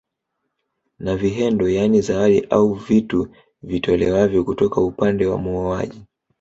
[0.99, 3.27] Na vihendo yaani zawadi au vitu
[3.63, 6.05] vitolewavyo kutoka upande wa muoaji